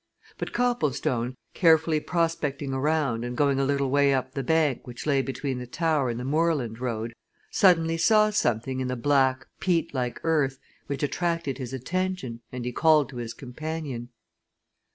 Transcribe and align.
But 0.39 0.51
Copplestone, 0.51 1.35
carefully 1.53 1.99
prospecting 1.99 2.73
around 2.73 3.23
and 3.23 3.37
going 3.37 3.59
a 3.59 3.63
little 3.63 3.91
way 3.91 4.15
up 4.15 4.31
the 4.33 4.41
bank 4.41 4.87
which 4.87 5.05
lay 5.05 5.21
between 5.21 5.59
the 5.59 5.67
tower 5.67 6.09
and 6.09 6.19
the 6.19 6.25
moorland 6.25 6.79
road, 6.79 7.13
suddenly 7.51 7.97
saw 7.97 8.31
something 8.31 8.79
in 8.79 8.87
the 8.87 8.95
black, 8.95 9.45
peat 9.59 9.93
like 9.93 10.19
earth 10.23 10.57
which 10.87 11.03
attracted 11.03 11.59
his 11.59 11.71
attention 11.71 12.41
and 12.51 12.65
he 12.65 12.71
called 12.71 13.09
to 13.09 13.17
his 13.17 13.35
companion. 13.35 14.09